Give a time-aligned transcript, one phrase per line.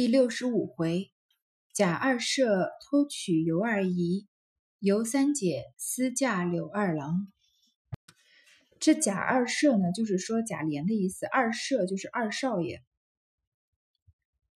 [0.00, 1.12] 第六十五回，
[1.74, 4.26] 贾二舍偷取尤二姨，
[4.78, 7.30] 尤三姐私嫁柳二郎。
[8.78, 12.82] 这贾二舍呢，就是说贾琏的意思；二舍就是二少爷。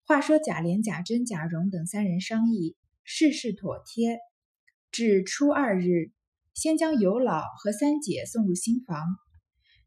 [0.06, 4.20] 话说贾琏、贾珍、贾蓉等三人商议，事事妥帖。
[4.90, 6.10] 至初二日，
[6.54, 9.04] 先将尤老和三姐送入新房。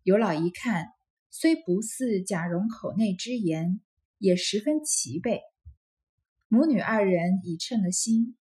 [0.04, 0.86] 尤老一看，
[1.32, 3.82] 虽不似贾蓉口内之言。
[4.20, 5.42] 也十分齐备，
[6.48, 8.36] 母女二人已称了心。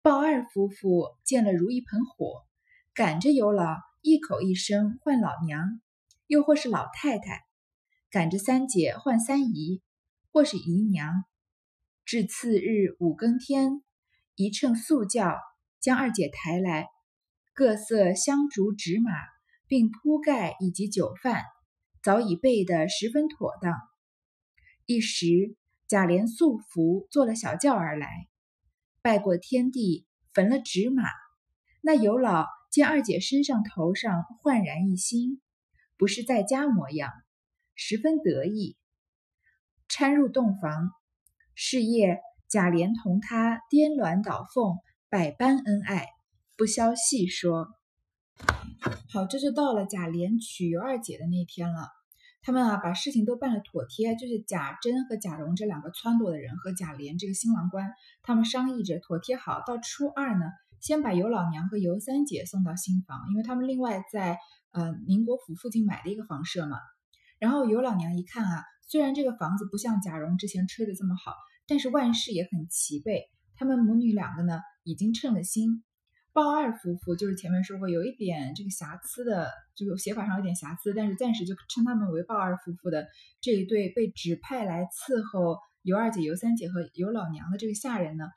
[0.00, 2.46] 鲍二夫妇见了如一盆火，
[2.94, 5.80] 赶着尤老一口一声唤老娘，
[6.26, 7.40] 又或是老太太；
[8.10, 9.82] 赶着三姐唤三姨，
[10.32, 11.24] 或是姨娘。
[12.06, 13.82] 至次日五更天，
[14.34, 15.36] 一乘素轿
[15.80, 16.86] 将二姐抬来，
[17.52, 19.10] 各色香烛纸马，
[19.66, 21.42] 并铺盖以及酒饭，
[22.02, 23.74] 早已备得十分妥当。
[24.88, 25.54] 一时，
[25.86, 28.08] 贾琏素服坐了小轿而来，
[29.02, 31.02] 拜过天地，焚了纸马。
[31.82, 35.42] 那尤老见二姐身上头上焕然一新，
[35.98, 37.12] 不是在家模样，
[37.74, 38.78] 十分得意。
[39.90, 40.88] 搀入洞房，
[41.54, 44.78] 是夜贾琏同他颠鸾倒凤，
[45.10, 46.06] 百般恩爱，
[46.56, 47.68] 不消细说。
[49.12, 51.97] 好，这就到了贾琏娶尤二姐的那天了。
[52.40, 60.46] 他们啊，把事情都办了妥帖，就是贾珍和贾蓉这两个撺掇的人和贾琏这个新郎官，他们商议着妥帖好，到初二呢，
[60.80, 64.38] 先把尤老娘和尤三姐送到新房，因为他们另外在
[64.70, 66.78] 呃宁国府附近买了一个房舍嘛。
[67.38, 71.34] 然后尤老娘一看啊，虽然这个房子不像贾蓉之前吹的这么好，
[71.66, 75.84] 但是万事也很齐备，他们母女两个呢已经称了心。
[76.38, 83.08] 鲍二夫妇就是前面说过有一点这个瑕疵的，这个写法上有点瑕疵，但是暂时就称他们为鲍二夫妇的
[83.40, 88.28] 这一对被指派来伺候尤二姐、尤三姐和尤老娘的这个下人呢，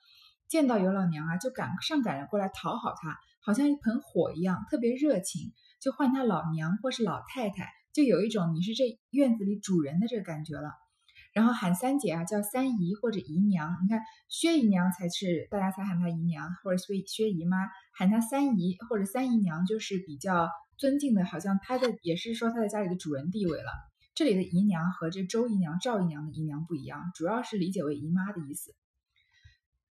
[0.47, 10.71] 见到尤老娘啊，就赶上赶着过来讨好她，好像一盆火一样，特别热情，就唤她老娘或是老太太，就有一种你是这院子里主人的这个感觉了。
[11.33, 13.77] 然后喊三姐啊，叫三姨或者姨娘。
[13.83, 17.57] 你看薛姨娘才是大家才喊她姨娘，或者薛薛姨妈
[17.97, 23.71] 喊她三姨或者三姨娘，就是比较尊敬的，好像她的也是说她在家里的主人地位了。
[24.13, 28.75] 这里的姨娘和这周姨娘、赵姨娘的姨娘不一样，主要是理解为姨妈的意思。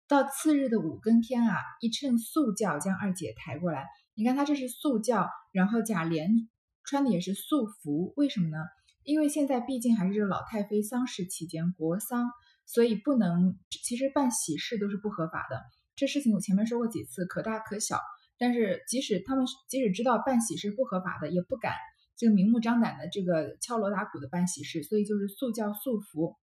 [0.10, 3.88] 到次日的五更天啊，一乘素轿将二姐抬过来。
[4.14, 6.50] 你看她这是素轿，然后贾琏
[6.84, 8.58] 穿的也是素服，为什么呢？
[9.04, 12.30] 因为现在毕竟还是这老太妃丧事期间，国丧，
[12.66, 13.58] 所以不能。
[13.70, 15.62] 其实办喜事都是不合法的。
[15.96, 18.00] 这事情我前面说过几次，可大可小。
[18.38, 21.74] 但是即使他们即使知道办喜事不合法的，也不敢
[22.16, 26.36] 这个明目张胆的这个敲锣打鼓的办喜事，所以就是素教素服。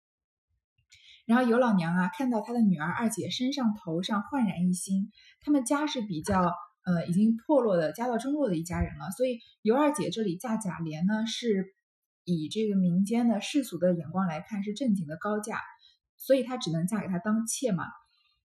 [1.27, 5.11] 然后尤老娘啊，看到她的女儿二姐身上头上焕然一新，
[5.41, 6.53] 他们家是比较
[6.85, 11.75] 呃已经破落的家道中落的一家人了，所以尤二姐这里嫁贾琏呢是。
[12.25, 15.61] 以这个民间的世俗的眼光来看，是正经的高价，
[16.17, 17.85] 所以她只能嫁给他当妾嘛。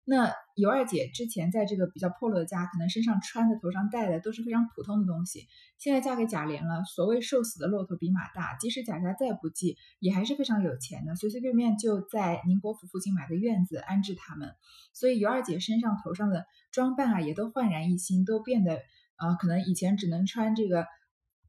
[0.08, 5.47] 那尤二姐之前在这个比较破落的家，可能身上穿的、头上戴的都是非常普通的东西。
[5.80, 14.53] 现在嫁给贾琏了，所谓瘦死的骆驼比马大，即使贾家再不济，也还是非常有钱的，随随便便就在宁国府附近买个院子安置他们。
[14.94, 18.75] 所以尤二姐身上、头上的装扮啊，也都焕然一新，都变得
[19.18, 20.81] 呃，可能以前只能穿这个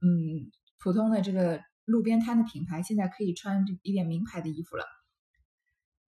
[0.01, 1.61] 嗯普通的这个。
[1.87, 4.85] 路边摊的品牌现在可以穿一点名牌的衣服了。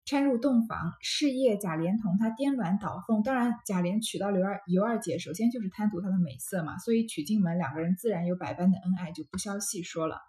[0.03, 3.23] 掺入洞房，事业贾琏同他颠鸾倒凤。
[3.23, 10.19] 当然，贾琏娶到刘二尤二姐，首先就是贪图她的美色嘛，所以娶进门，两个人自然有百般的恩爱，就不消细说了。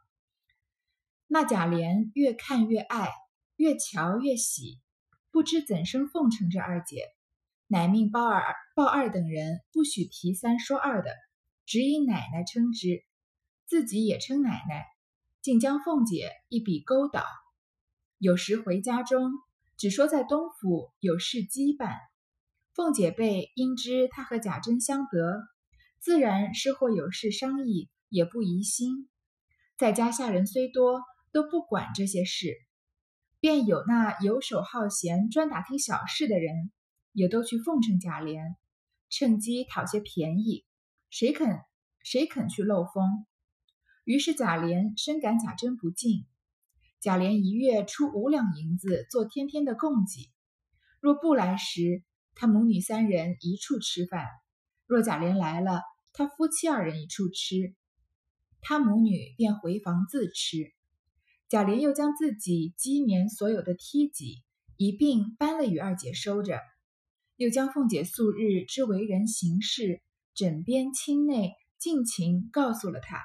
[1.26, 3.10] 那贾琏越看越爱，
[3.56, 4.78] 越瞧越喜，
[5.32, 7.06] 不知怎生奉承这二姐，
[7.66, 11.10] 乃命包二、鲍二等人不许提三说二的，
[11.64, 13.02] 只以奶奶称之，
[13.66, 14.91] 自己也称奶奶。
[15.42, 17.25] 竟将凤姐一笔勾倒，
[18.19, 19.32] 有时回家中，
[19.76, 21.96] 只说在东府有事羁绊。
[22.75, 25.43] 凤姐辈因知他和贾珍相得，
[25.99, 29.08] 自然是或有事商议，也不疑心。
[29.76, 31.02] 在家下人虽多，
[31.32, 32.55] 都不管这些事，
[33.40, 36.70] 便有那游手好闲、专打听小事的人，
[37.11, 38.55] 也都去奉承贾琏，
[39.11, 40.64] 趁机讨些便宜。
[41.11, 41.58] 谁肯
[42.05, 43.26] 谁肯去漏风？
[44.04, 46.26] 于是贾琏深感贾珍不敬，
[47.00, 50.28] 贾琏一月出五两银子做天天的供给。
[50.99, 52.02] 若不来时，
[52.34, 54.25] 他母女三人一处吃饭；
[54.87, 55.82] 若贾琏来了，
[56.12, 57.75] 他夫妻二人一处吃，
[58.60, 60.72] 他母女便回房自吃。
[61.48, 64.43] 贾琏又将自己积年所有的梯级，
[64.76, 66.58] 一并搬了与二姐收着，
[67.37, 70.02] 又将凤姐素日之为人行事、
[70.34, 73.22] 枕边亲内尽情告诉了她，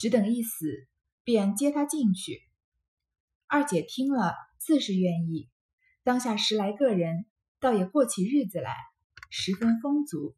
[0.00, 0.88] 只等一死，
[1.24, 2.40] 便接她进去。
[3.46, 5.50] 二姐听了，自是愿意。
[6.04, 7.26] 当下十来个人，
[7.60, 8.74] 倒也过起日子来，
[9.28, 10.34] 十分丰足。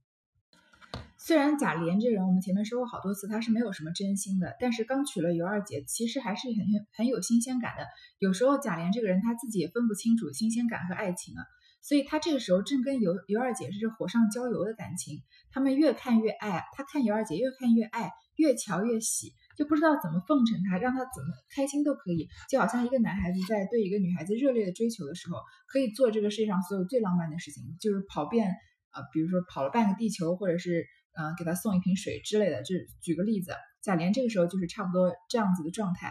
[1.16, 7.86] 虽然贾琏这人，我们前面说过好多次，他是没有什么真心的，但是刚娶了尤二姐，其实还是很很有新鲜感的。
[8.18, 11.46] 有时候贾琏这个人他自己也分不清楚新鲜感和爱情啊，
[11.80, 15.22] 所以他这个时候正跟尤尤二姐是火上浇油的感情，
[15.52, 28.48] 他们越看越爱，他看尤二姐越看越爱，越瞧越喜，就不知道怎么奉承他，让他怎么开心都可以，就好像一个男孩子在对一个女孩子热烈的追求的时候，可以做这个世界上所有最浪漫的事情，就是跑遍
[28.90, 30.86] 啊，比如说跑了半个地球，或者是。
[31.14, 33.52] 嗯，给他送一瓶水之类的，就举个例子，
[33.82, 36.10] 贾琏这个时候就是差不多这样子的状态，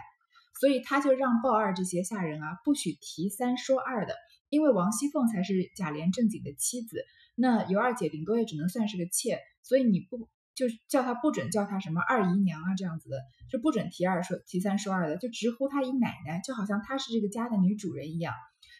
[0.60, 4.14] 所以他就让鲍二这些下人啊，不许提三说二的，
[4.50, 7.04] 因为王熙凤才是贾琏正经的妻子，
[7.34, 13.18] 那尤二姐顶多也只能算是个妾，所以你不就叫她不准叫她什么二姨娘啊这样子的，
[13.50, 18.34] 就不准提二说提三说二的，就直呼她姨奶奶，就好像她是这个家的女主人一样，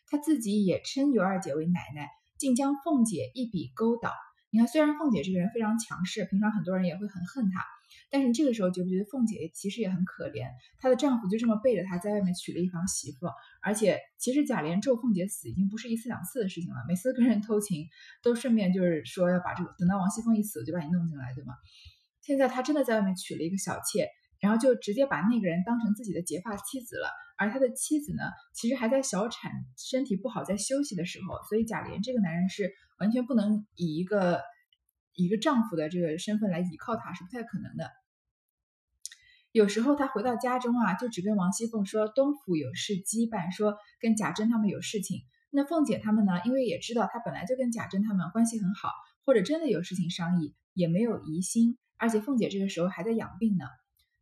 [0.08, 4.12] 她自己也称尤二姐为奶奶，竟将凤姐一笔勾倒。
[4.50, 7.66] 你看，虽然凤姐这个人非常强势，平常很多人也会很恨她，
[8.12, 10.50] 但是这个时候觉不觉得凤姐其实也很可怜？
[10.78, 13.28] 她的丈夫就这么背着她在外面娶了一房媳妇，
[13.64, 17.88] 而且其实贾琏咒凤姐死已经不是一次两次的事情了，每次跟人偷情
[18.22, 21.56] 都顺便就是说要把这个等到王熙凤一死就把你弄进来，对吗？
[22.22, 24.10] 现在他真的在外面娶了一个小妾。
[24.42, 28.24] 然后就直接把那个人当成自己的结发妻子了，而他的妻子呢，
[28.56, 34.42] 其实还在小产，身体不好，在休息的时候，所以贾琏这个男人是完全不能以一个
[35.14, 37.88] 一个丈夫的这个身份来依靠他，是不太可能的。
[39.52, 45.24] 有时候他回到家中啊，就只跟王熙凤说东府有事羁绊，说跟贾珍他们有事情。
[45.50, 48.90] 那凤姐他们呢，因为也知道他本来就跟贾珍他们关系很好，
[49.26, 51.78] 或者真的有事情商议，也没有疑心。
[51.98, 53.66] 而且凤姐这个时候还在养病呢。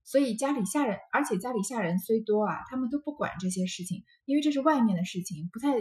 [0.03, 5.75] 所以家里下人，而且家里下人虽多啊，他们都不管这些事情，因为这是外面的事情，不太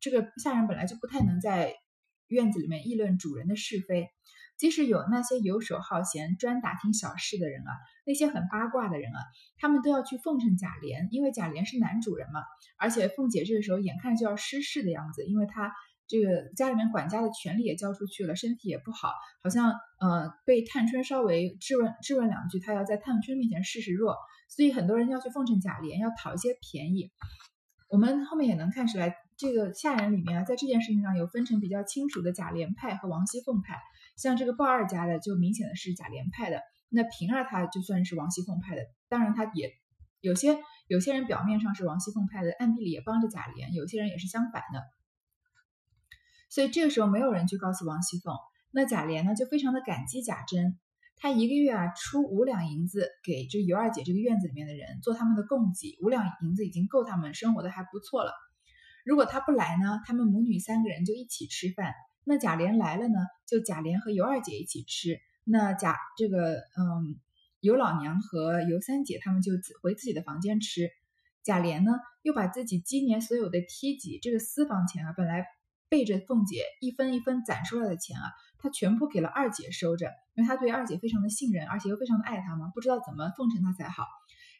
[0.00, 1.74] 这个下人本来就不太能在
[2.28, 4.08] 院子里面议论主人的是非。
[4.58, 7.72] 即使有那些游手好闲、专打听小事的人啊，
[8.06, 9.18] 那些很八卦的人啊，
[9.58, 12.40] 他们都要去奉承贾琏，因为贾琏是男主人嘛。
[12.78, 15.72] 而且凤姐这个时候眼看就要失势的样子，因为她。
[16.08, 19.10] 这个家里面管家的权利也交出去了，身体也不好，
[19.42, 24.16] 好像呃被探春稍微质问质问两句，她要在探春面前示示弱，
[24.48, 27.10] 所以很多人要去奉承贾琏，要讨一些便宜。
[27.90, 33.76] 我们后面也能看出来，这个下人里面啊，在这件事情上有分成比较清楚的贾琏派和王熙凤派。
[34.16, 36.58] 像这个鲍二家的，就明显的是贾琏派的；
[36.88, 38.82] 那平儿她就算是王熙凤派的。
[39.08, 39.72] 当然，他也
[40.20, 40.58] 有些
[40.88, 44.82] 有些人表面上是王熙凤派的，暗地里也帮着贾琏；有些人也是相反的。
[46.48, 48.34] 所以这个时候没有人去告诉王熙凤，
[48.70, 50.78] 那贾琏呢就非常的感激贾珍，
[51.16, 58.32] 他一个月啊出五两银子给这尤二姐这个院子里面的人做他们的供给，五两银子已经够他们生活的还不错了。
[59.04, 61.92] 如果他不来呢，他们母女三个人就一起吃饭。
[62.26, 65.18] 那贾琏来了呢，就贾琏和尤二姐一起吃。
[65.44, 67.16] 那贾这个嗯
[67.60, 70.90] 尤老娘和尤三姐他们就回自己的房间吃。
[71.42, 71.92] 贾琏呢
[72.22, 75.46] 又把自己今年所有的梯级这个私房钱啊本来。
[75.88, 84.02] 背着凤姐一分一分攒出来的钱啊，他全部给了二姐收着，因为他对二姐非常的信任，而且又非常的爱她嘛，不知道怎么奉承她才好。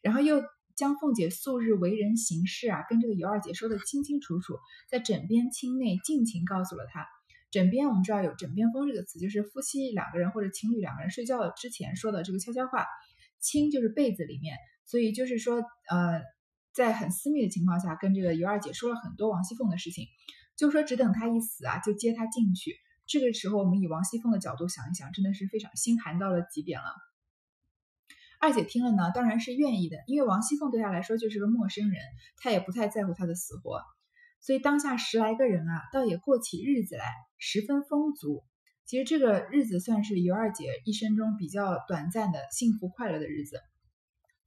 [0.02, 0.40] 然后又
[0.76, 4.54] 将凤姐素日为人行事啊，跟这个尤二姐说的清清楚楚，
[4.88, 7.08] 在枕边亲内尽情告诉了她。
[7.50, 12.86] 枕边我们知道有枕边风这个词，就是夫妻两个人或者情侣两个人睡觉之前说的这个悄悄话。
[13.38, 16.22] 亲就是被子里面，所以就是说呃，
[16.72, 20.06] 在很私密的情况下，跟这个尤二姐说了很多王熙凤的事情。
[20.56, 22.72] 就说只等她一死啊，就接她进去。
[23.06, 26.86] 这个时候，我们以王熙凤的角度想一想，真的是非常心寒到了极点了。
[28.40, 32.02] 二姐听了呢，当然是愿意的，因为王熙凤对她来说就是个陌生人，
[32.38, 33.82] 她也不太在乎她的死活。
[34.46, 37.04] 所以当下十来个人啊，倒也过起日子来，
[37.36, 38.44] 十分丰足。
[38.84, 43.58] 其实这个日子算是尤二姐一生中比较短暂的幸福快乐的日子。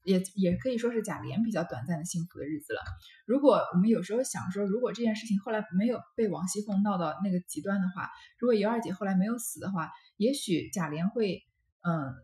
[0.06, 2.80] 也也可以说是贾琏比较短暂的幸福的日子了。
[3.26, 11.44] 如果我们有时候想说，如果这件事情后来没有被王熙凤闹到那个极端的话，如果尤二姐后来没有死的话，也许贾琏会
[11.82, 12.16] 嗯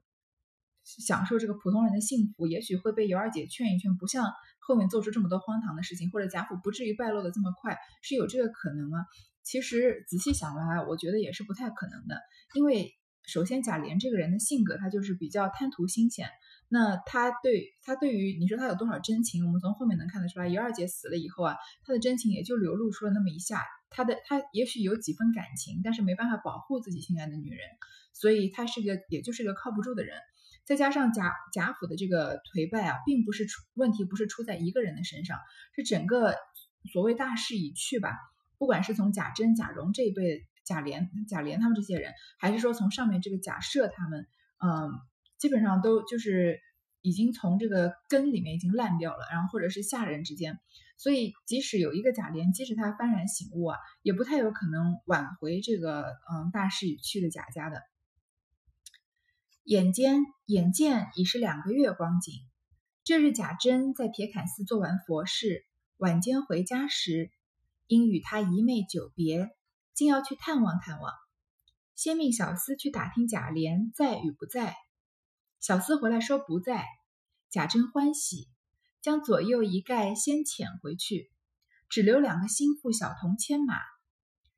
[0.85, 8.99] 享受这个普通人的幸福，也许会被尤二姐劝一劝，不像后面做出这么多荒唐的事情，或者贾府不至于败落的这么快，是有这个可能吗？
[9.43, 12.21] 其实仔细想来，我觉得也是不太可能的，
[12.53, 16.29] 因为首先贾琏这个人的性格，他就是比较贪图新鲜。
[16.67, 19.45] 那他对他对于你说他有多少真情？
[19.45, 23.61] 我们从后面能看得出来，尤二姐死了以后啊，他的真情也就流露出了那么一下。
[23.91, 27.59] 他的他也许有几分感情，但是没办法保护自己心爱的女人，
[28.13, 30.17] 所以他是个也就是个靠不住的人。
[30.65, 35.39] 再加上贾贾府的这个颓败啊，并不是出问题，不是出在一个人的身上，
[35.75, 36.35] 是整个
[36.91, 38.17] 所谓大势已去吧。
[38.57, 44.27] 不管是从贾珍、贾蓉这一辈，贾琏、贾琏他们这些人，还是说从上面这个贾赦他们，
[44.59, 44.91] 嗯。
[45.37, 46.61] 基本上都就是
[47.01, 50.57] 已经从这个根里面已经烂掉了，然后或者是下人之间，
[50.97, 57.81] 所以即使有一个贾琏，即使他幡然醒悟啊，也不太有可能挽回这个嗯大势已去的贾家的。
[59.65, 62.35] 眼间眼见已是两个月光景，
[63.03, 65.65] 这日贾珍在铁槛寺做完佛事，
[65.97, 67.31] 晚间回家时，
[67.87, 69.49] 因与他一妹久别，
[69.95, 71.11] 竟要去探望探望，
[71.95, 74.75] 先命小厮去打听贾琏在与不在。
[75.59, 76.85] 小厮回来说不在，
[77.49, 78.47] 贾珍欢喜，
[79.01, 81.31] 将左右一概先遣回去，
[81.89, 83.79] 只留两个心腹小童牵马。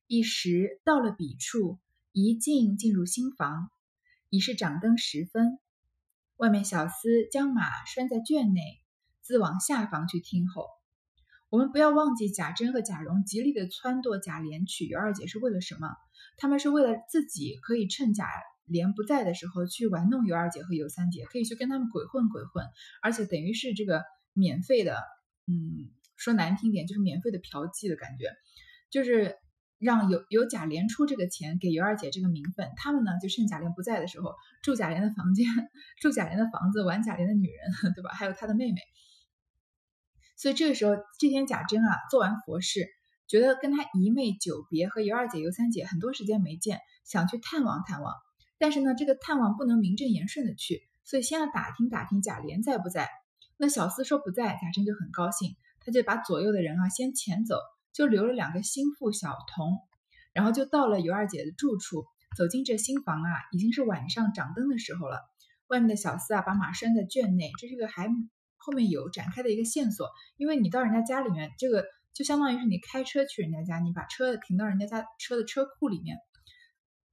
[0.05, 1.79] 一时到了彼处，
[2.11, 3.71] 一进进入新房，
[4.29, 5.59] 已是掌灯时分。
[6.35, 8.61] 外面小厮将马拴在圈内，
[9.21, 10.67] 自往下房去听候。
[11.49, 15.87] 我们不要忘记，贾珍和贾蓉极力的撺掇贾琏娶尤二姐是为了什么？
[16.37, 18.25] 他们是为了自己可以趁贾。
[18.69, 22.65] 琏不在的时候去玩弄尤二姐和尤三姐，可以去跟他们鬼混鬼混，
[23.01, 24.03] 而且等于是这个
[24.33, 25.01] 免费的，
[25.45, 28.29] 嗯，说难听点就是免费的嫖妓的感觉，
[28.89, 29.37] 就是
[29.79, 35.45] 让有有贾琏出这个钱给尤二姐这个名分，他们呢就趁贾琏不在的时候住贾琏的房间，
[36.01, 38.09] 住贾琏的房子，玩贾琏的女人， 对吧？
[38.13, 38.81] 还有他的妹妹。
[40.35, 42.87] 所以这个时候，这天贾珍啊做完佛事，
[43.27, 48.13] 觉得跟他姨妹久别，和尤二姐、尤三姐很多时间没见，想去探望探望。
[48.59, 53.09] 但是呢，这个探望不能名正言顺的去，所以先要打听打听贾琏在不在。
[53.57, 57.57] 那小厮说不在，贾珍就很高兴，他就把左右的人啊先遣走，
[57.97, 59.79] 就留了两个心腹小童，
[60.31, 62.05] 然后就到了尤二姐的住处。
[62.37, 65.21] 走进这新房啊，已经是晚上掌灯的时候了。
[65.65, 68.07] 外面的小厮啊，把马拴在圈内，这是个还
[68.57, 70.11] 后面有展开的一个线索。
[70.35, 76.19] 因为你到人家家里面，这个就相当于是你开车去人家家，你把车停到人家家车的车库里面。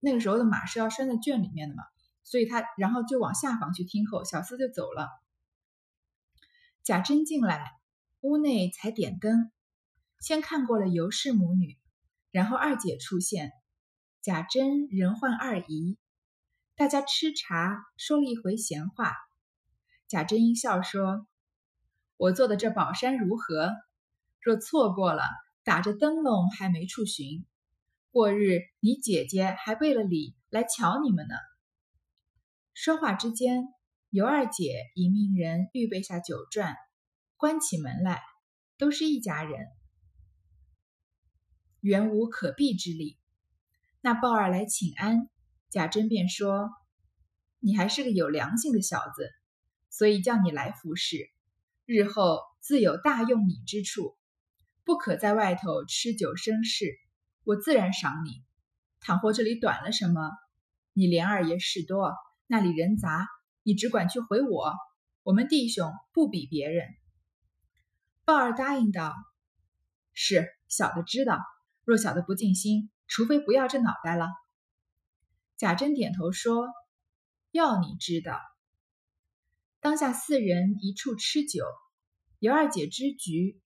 [0.00, 1.84] 那个时候的马是要拴在圈里面的嘛，
[2.24, 5.08] 所以他然后就往下房去听候，小厮就走了。
[6.82, 7.70] 贾珍进来，
[8.20, 9.50] 屋内才点灯，
[10.24, 11.78] 先看过了尤氏母女，
[12.30, 13.52] 然后二姐出现，
[14.22, 15.98] 贾珍人唤二姨，
[16.76, 19.12] 大家吃茶说了一回闲话。
[20.08, 21.26] 贾珍因笑说
[22.16, 23.74] ：“我做的这宝山如何？
[24.40, 25.24] 若错过了，
[25.62, 27.44] 打着灯笼还没处寻。”
[28.10, 31.34] 过日，你姐姐还备了礼来瞧你们呢。
[32.72, 33.68] 说话之间，
[34.08, 36.74] 尤二姐已命人预备下酒馔，
[37.36, 38.22] 关起门来，
[38.78, 39.66] 都是一家人，
[41.84, 43.18] 原无可避之理。
[44.00, 45.28] 那鲍二来请安，
[45.68, 46.70] 贾珍便说
[47.60, 49.30] ：“你还是个有良心的小子，
[49.90, 51.28] 所以叫你来服侍，
[51.84, 54.16] 日后自有大用你之处，
[54.82, 56.86] 不可在外头吃酒生事。”
[57.44, 58.42] 我自然赏你。
[59.00, 60.30] 倘或这里短了什么，
[60.94, 62.14] 你连二爷事多，
[62.46, 63.28] 那里人杂，
[63.62, 64.72] 你只管去回我。
[65.22, 66.86] 我们弟兄不比别人。
[68.24, 69.14] 鲍二答应道
[70.14, 71.42] ：“是小的知道，
[71.84, 74.28] 若小的不尽心，除非不要这脑袋了。”
[75.56, 76.68] 贾珍点头说
[77.52, 78.40] ：“要你知道。”
[79.80, 81.64] 当下四人一处吃酒，
[82.38, 83.60] 尤二姐知局，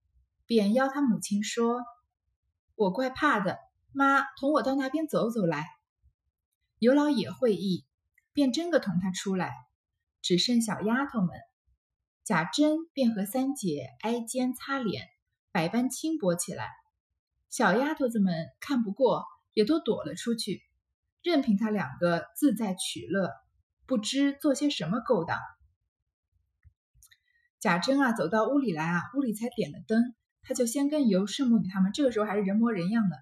[0.46, 1.80] 便邀他母亲说
[2.74, 3.58] ：“我怪怕的。”
[3.90, 5.66] 妈，同我到那边走走来。
[6.78, 7.86] 尤老也会意，
[8.32, 9.52] 便真个同他出来。
[10.20, 11.30] 只剩小丫头们，
[12.22, 15.08] 贾珍便和三姐挨肩擦脸，
[15.50, 16.68] 百般轻薄起来。
[17.50, 19.24] 小丫头子们看不过，
[19.54, 20.62] 也都躲了出去，
[21.22, 23.30] 任凭他两个自在取乐，
[23.86, 25.38] 不知做些什么勾当。
[27.58, 33.16] 贾珍啊，走到屋里来啊，屋里才点了灯，他就先跟尤氏母女他们，这个时候还是人模人样的。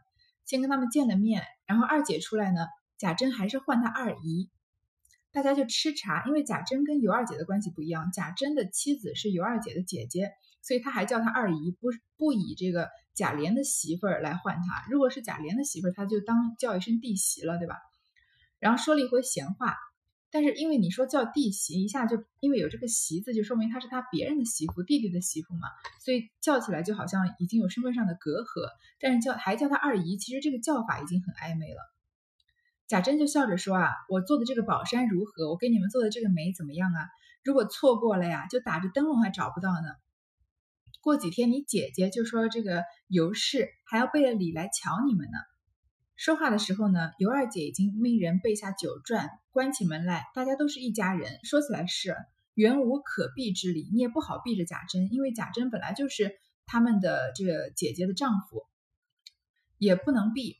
[0.45, 2.66] 先跟他们见了面，然后二姐出来呢，
[2.99, 4.50] 贾珍还是唤她二姨，
[5.33, 6.25] 大家就吃茶。
[6.26, 10.33] 因为贾珍跟尤二姐的关系不一样，贾珍的妻子是尤二姐的姐姐，
[10.66, 14.85] 所以他还叫他二姨，不不以这个贾琏的媳妇儿来唤他。
[14.90, 17.76] 如果是贾琏的媳妇儿，他就当叫一声弟媳了，对吧？
[18.58, 19.76] 然后说了一回闲话。
[20.28, 25.68] 但是因为你说叫弟媳，一下就因为有这个媳字，就说明她是他别人的媳妇，弟弟的媳妇嘛，
[26.04, 28.68] 所以叫起来就好像已经有身份上的隔阂。
[28.99, 31.80] 但是叫还叫她二姨，其实这个叫法已经很暧昧了。
[32.88, 35.49] 贾珍就笑着说啊，我做的这个宝山如何？
[35.49, 37.06] 我给你们做的这个媒怎么样啊？
[37.44, 39.88] 如果错过了呀，就打着灯笼还找不到呢。
[41.06, 45.38] 过几天你姐姐就说这个尤氏还要备了礼来瞧你们呢。
[46.16, 51.38] 说话的时候呢，尤二姐已经命人备下酒馔，关起门来，大家都是一家人。
[51.44, 52.16] 说起来是
[52.54, 56.32] 原无可避之理，你也不好避着贾珍，因为贾珍本来就是
[56.66, 58.64] 他们的这个姐姐的丈夫，
[59.78, 60.56] 也不能避。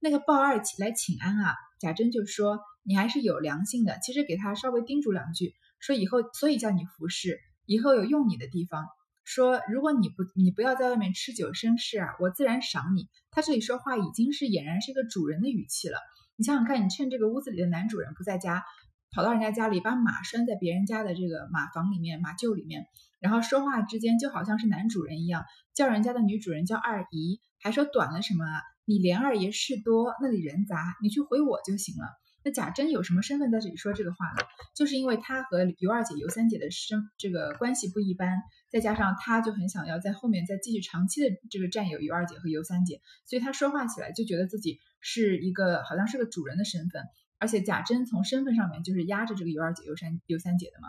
[0.00, 8.88] 那个鲍二起来请安啊，贾珍就说你还是有良心的，其实给他稍微叮嘱两句，说以后所以叫你服侍，以后有用你的地方。
[9.24, 13.08] 说，如果你不，你不要在外面吃酒生事啊，我自然赏你。
[13.30, 15.98] 他这里说话已经是俨然是一个主人的语气了。
[16.36, 18.62] 你想想看，你趁这个屋子里的男主人不在家，
[19.10, 22.86] 跑到人家家里，把马拴在别人家的这个马房里面、马厩里面，
[23.18, 28.60] 然后说话之间就好像是男主人一样，叫人家的女主人叫二姨，还说短了什么啊？
[28.84, 32.08] 你连二爷事多，那里人杂，你去回我就行了。
[32.44, 34.46] 那贾珍有什么身份在这里说这个话呢？
[34.76, 47.02] 就是因为他和尤二姐、尤三姐的身这个关系不一般，再加上他就很想要在后面再继续长期的这个占有尤二姐和尤三姐，所以他说话起来就觉得自己是一个好像是个主人的身份，
[47.38, 50.88] 而且贾珍从身份上面就是压着这个尤二姐、尤三、尤三姐的嘛。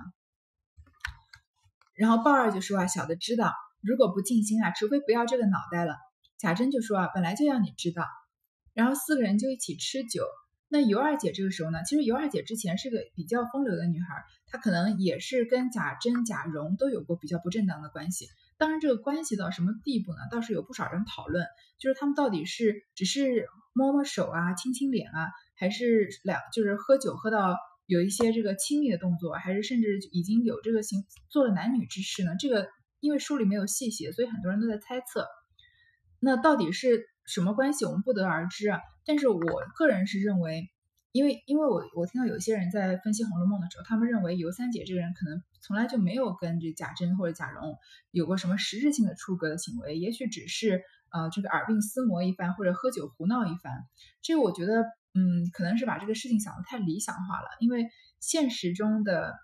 [1.93, 5.95] 然后鲍二就说啊，小的知道，如果不尽心啊，除非不要这个脑袋了。
[6.37, 8.05] 贾珍就说啊，本来就要你知道。
[8.73, 10.25] 然后四个人就一起吃酒。
[10.67, 18.27] 那尤二姐这个时候呢，其实尤二姐之前是个比较风流的女孩，她可能也是跟贾珍、贾蓉都有过比较不正当的关系。
[18.57, 20.17] 当然，这个关系到什么地步呢？
[20.31, 21.45] 倒是有不少人讨论，
[21.77, 32.31] 就是他们到底是只是摸摸手啊、亲亲脸啊，还是两就是喝酒喝到有一些这个亲密的动作，还是甚至已经有这个行做了男女之事呢？
[32.39, 32.69] 这个
[33.01, 35.27] 因为书里没有细写，所以很多人都在猜测。
[36.19, 37.85] 那到底是什么关系？
[37.85, 38.79] 我们不得而知啊。
[39.05, 39.41] 但是我
[39.75, 40.69] 个人是认为，
[41.11, 47.77] 因为因为我我听到有些人在分析《红楼梦》的时候，他们认为尤三姐这个人可能从来就没有跟这贾珍或者贾蓉
[48.11, 53.85] 有过什么实质性的出格的行为，也许只是呃这个耳鬓厮磨一番，或者喝酒胡闹一番。
[54.21, 57.47] 这我觉得，嗯，可能是把这个事情想的太理想化了。
[57.59, 59.35] 因为现实中的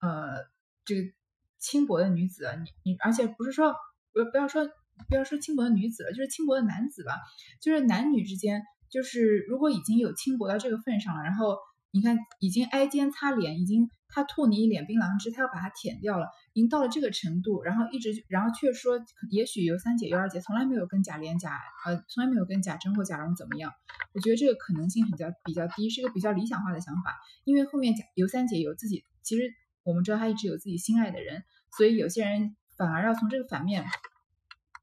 [0.00, 0.44] 呃
[0.84, 1.10] 这个
[1.58, 2.48] 轻薄的女子，
[2.84, 3.74] 你你而且不是说
[4.12, 4.68] 不不要说
[5.08, 7.12] 不要说轻薄的女子了，就是轻薄的男子吧，
[7.60, 8.62] 就是男女之间。
[8.90, 11.58] 就是如果已经有轻薄到这个份上了，然后
[11.90, 18.98] 你看已经挨肩擦脸，已经他吐你一脸槟榔汁，他要把它舔掉了，已经到了这个程度，然后一直然后却说，
[19.30, 21.50] 也许尤三姐、尤二姐从来没有跟贾琏、贾
[21.84, 23.74] 呃从来没有跟贾珍或贾蓉怎么样，
[24.14, 31.44] 我觉得这个可能性比较比较低，是一个比较理想化的想法，因为后面贾尤三姐有自己，其实我们知道她一直有自己心爱的人，
[31.76, 33.84] 所以有些人反而要从这个反面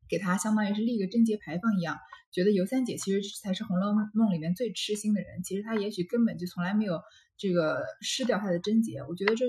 [0.10, 1.98] 给她相当于是立个贞节牌坊一样。
[2.32, 7.02] 觉得尤三姐其实才是《红楼梦》里面最痴心的人，其实她也许根本就从来没有
[7.38, 9.04] 这个失掉她的贞洁。
[9.04, 9.46] 我觉得这，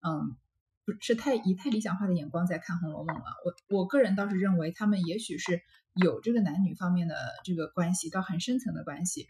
[0.00, 0.36] 嗯，
[0.84, 3.24] 不是太以太理想化的眼光在看《红楼梦》了。
[3.44, 5.62] 我我个人倒是认为他们也许是
[5.94, 9.26] 有这个男女方面的这个关系，到很深层的关系，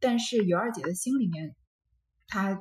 [0.00, 1.54] 但是尤二姐的心里面，
[2.28, 2.60] 她。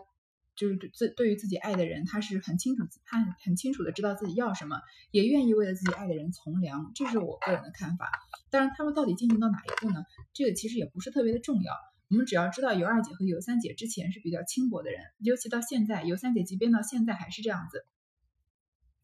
[0.55, 8.09] 就是自对于自己爱的人，他是很清楚，他很清楚的知道自己要什么，也愿意为了自己爱的人从良，这是我个人的看法。
[8.49, 10.05] 当然，他们到底进行到哪一步呢？
[10.33, 11.73] 这个其实也不是特别的重要。
[12.07, 17.85] 我们只要知道尤二姐和尤三姐之前是比较轻薄的人，尤其到现在，尤三姐即便到现在还是这样子。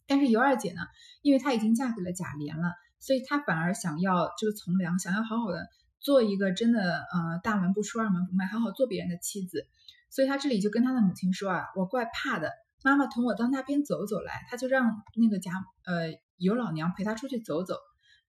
[0.07, 0.81] 但是尤二姐呢，
[1.21, 5.67] 因为她已经嫁给了贾琏了，所以她反而想要这个从良，想要好好的
[5.99, 9.67] 做一个真的呃大门不出二门不迈，好好做别人的妻子。
[10.11, 12.51] 所以他这里就跟他的母亲说啊，我怪怕的，
[12.83, 15.51] 妈妈同我到那边走走来，他就让那个贾
[15.85, 17.75] 呃尤老娘陪他出去走走，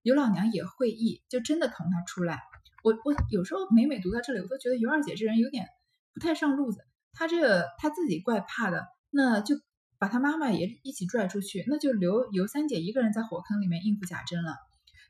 [0.01, 2.39] 尤老娘也会意，就真的同他出来。
[2.83, 5.65] 我我有时候每每读到这里，我都觉得尤二姐这人有点
[6.13, 6.79] 不太上路子。
[7.13, 9.55] 她这个她自己怪怕的，那就
[9.97, 14.55] 把她妈妈也一起拽出去，那就留尤三姐一个人在火坑里面应付贾珍了。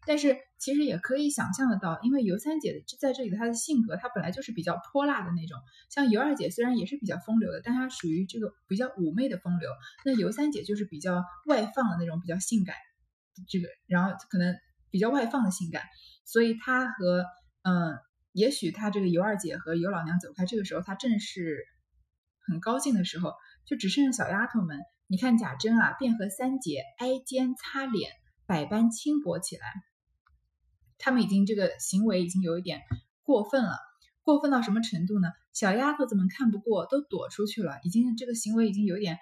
[0.08, 5.58] 但是其实也可以想象得到，因为尤三姐在这里她的性格，她本来就是比较泼辣的那种。
[5.90, 9.70] 像尤二姐虽然也是比较风流的，但她属于这个比较妩媚的风流。
[10.04, 12.76] 那尤三姐就是比较外放的那种，比较性感，
[13.48, 14.56] 这个然后可能
[14.90, 15.84] 比较外放的性感。
[16.26, 17.26] 所以她和
[17.62, 17.98] 嗯，
[18.32, 21.64] 也许她这个尤二姐和尤老娘走开，这个时候她正是
[22.48, 23.34] 很高兴的时候，
[23.66, 24.80] 就只剩下小丫头们。
[25.08, 28.12] 你看贾珍啊，便和三姐挨肩擦脸，
[28.48, 29.62] 百般轻薄起来。
[31.04, 32.80] 他们已经这个行为已经有一点
[33.24, 33.78] 过分了，
[34.22, 35.28] 过分到什么程度呢？
[35.52, 37.80] 小丫头子们看不过，都躲出去了。
[37.84, 39.18] 已经这个行为已经有点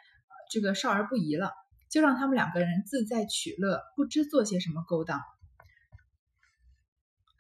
[0.52, 1.54] 这个少儿不宜了，
[1.90, 5.22] 就让他们两个人自在取乐，不知做些什么勾当。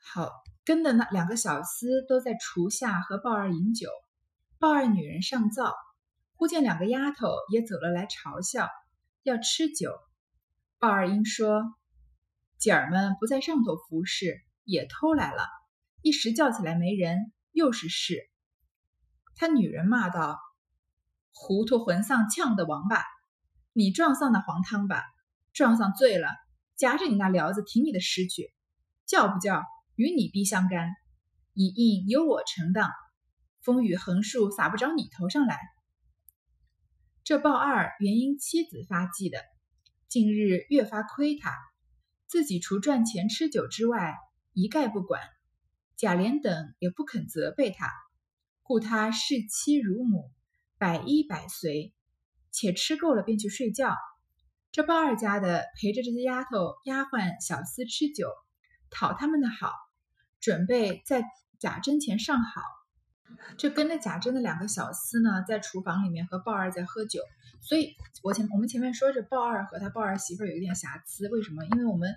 [0.02, 0.32] 好，
[0.66, 3.90] 跟的那两个小厮都在厨下和鲍二饮酒。
[4.58, 5.76] 鲍二女人上灶，
[6.34, 8.70] 忽见两个丫头也走了来嘲笑，
[9.22, 9.94] 要吃酒。
[10.80, 11.76] 鲍二英说
[12.60, 15.48] ：“姐儿们不在上头服侍，也偷来了。
[16.02, 18.30] 一时叫起来没人，又是事。”
[19.36, 20.38] 他女人骂道
[21.32, 23.06] ：“糊涂混丧呛的王八，
[23.72, 25.06] 你撞上那黄汤吧，
[25.54, 26.28] 撞上醉了，
[26.76, 28.54] 夹着你那撩子提你的尸去，
[29.06, 29.64] 叫不叫
[29.96, 30.90] 与你必相干。
[31.54, 32.92] 一应由我承当，
[33.62, 35.58] 风雨横竖洒不着你头上来。”
[37.24, 39.40] 这鲍二原因妻子发迹的。
[40.10, 41.56] 近日越发亏他，
[42.30, 44.16] 自己除赚钱吃酒之外，
[44.54, 45.20] 一概不管。
[45.96, 47.92] 贾琏等也不肯责备他，
[48.62, 50.30] 故他视妻如母，
[50.78, 51.92] 百依百随，
[52.52, 53.98] 且吃够了便去睡觉。
[54.72, 58.30] 这鲍二家的陪着这些丫头、丫鬟、小厮吃酒，
[58.92, 59.74] 讨他们的好，
[60.40, 61.24] 准备在
[61.58, 62.62] 贾珍前上好。
[63.58, 67.22] 这跟着贾珍的两个小厮呢，在厨房里面和鲍二在喝酒。
[67.62, 71.66] 所以，我前我们前面说这鲍二和他鲍二媳妇儿有一点瑕疵，为什么？
[71.66, 72.16] 因为我们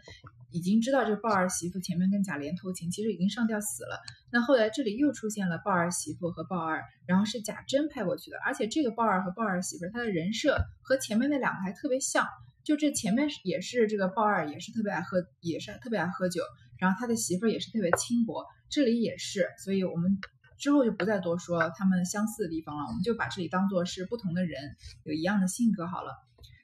[0.52, 4.00] 已经知道这鲍二媳妇前面跟贾琏偷情，其实已经上吊死了。
[4.30, 8.36] 那后来这里又出现了鲍二媳妇和鲍二，然后是贾珍派过去的。
[8.46, 12.24] 而且这个鲍二和鲍二媳妇儿，他的人设和前面那两个还特别像。
[12.62, 16.42] 就这前面也是这个鲍二，也是特别爱喝，也是特别爱喝酒，
[16.78, 18.46] 然后他的媳妇儿也是特别轻薄。
[18.70, 20.20] 这里也是，所以我们。
[20.62, 26.14] 之后就不再多说他们相似的地方了，我们就把这里当做是不同的人有一样的性格好了。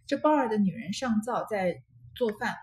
[0.06, 1.82] 这鲍二的女人上灶在
[2.14, 2.54] 做饭，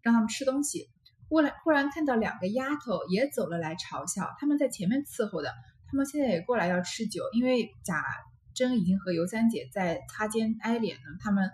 [0.00, 0.88] 让他们吃东西。
[1.28, 5.52] 忽然忽然看到两个丫头也走了来嘲笑，他们在前面伺候的，
[5.90, 7.22] 他们现在也过来要吃酒。
[7.34, 8.02] 因为贾
[8.54, 11.50] 珍已经和尤三姐在擦肩挨脸了，他们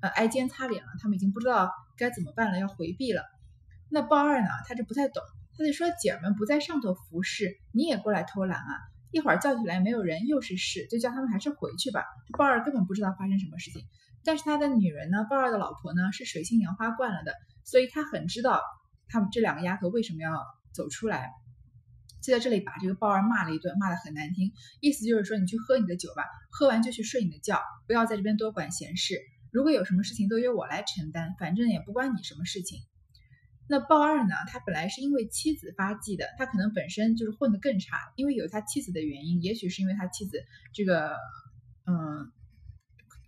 [0.00, 3.24] 呃挨肩擦脸了，他们已经不知道该怎么办了，要回避了。
[3.90, 5.20] 那鲍二呢，他就不太懂。
[5.58, 8.72] 他就说：“姐儿们不在上头服侍，你也过来偷懒啊！
[9.10, 12.04] 一会儿叫起来没有人，又是事，就叫他们还是回去吧。”
[12.38, 13.82] 鲍二根本不知道发生什么事情，
[14.22, 18.62] 但是他的女人呢，鲍二的老婆呢，是水性杨花惯了的，所以他很知道
[19.08, 20.30] 他们这两个丫头为什么要
[20.72, 21.32] 走出来，
[22.22, 29.16] 就在这里把这个鲍二骂了一顿，骂得很难听，意思就是说你去喝你的酒吧，喝完就去睡你的觉，不要在这边多管闲事。
[29.50, 32.78] 如果有什么事情都由我来承担，反正也不关你什么事情。
[33.70, 34.34] 那鲍二呢？
[34.46, 41.14] 他本来是因为妻子发迹的，他可能本身就是混得更差，因为有他妻子的原因，也许是因为他妻子这个，
[41.86, 42.32] 嗯，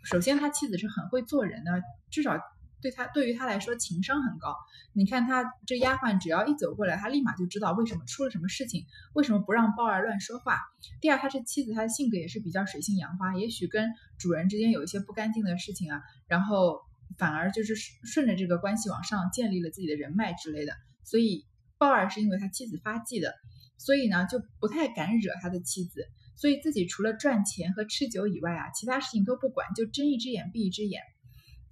[0.02, 2.40] 首先他妻子是很会做人的，至少
[2.80, 4.56] 对他对于他来说情商很高。
[4.94, 10.58] 你看他这丫鬟只要一走过来，他立马就知道为什么出了什么事情，为什么不让鲍二乱说话。
[11.02, 16.80] 第二，他是妻子，他的性格也是比较水性杨花，也许跟主人之间有一些不干净的事情啊，然后。
[17.18, 20.72] 反而就是顺着这个关系往上建立了自己的人脉之类的，
[21.04, 21.46] 所以
[21.78, 23.34] 鲍二是因为他妻子发迹的，
[23.78, 31.02] 所以呢就不太敢惹他的妻子，所以自己除了赚钱和吃酒以外啊，其他事情都不管，就睁一只眼闭一只眼。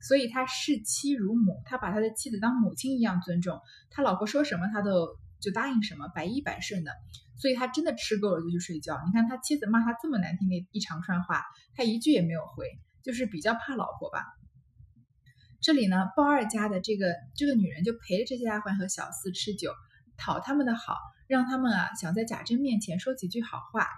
[0.00, 6.92] 所以他视妻如母，他把他的妻子当母亲一样尊重，他老婆说什么他都就答应什么，百依百顺的。
[7.36, 9.00] 所以他真的吃够了就去睡觉。
[9.06, 12.66] 你看他妻子骂他这么难听的一长串话，他一句也没有回，
[13.02, 14.24] 就是比较怕老婆吧。
[15.60, 19.72] 这里呢，鲍二家的这个这个女人就陪着这些丫鬟和小厮吃酒，
[20.16, 23.88] 讨他们的好，让他们啊想在贾珍面前说几句好话。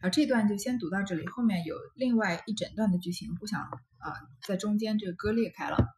[0.00, 3.62] 好，这段就先读到这里，后面有另外一整段的剧情，不想
[3.98, 4.14] 啊
[4.46, 5.95] 在中间这个割裂开了。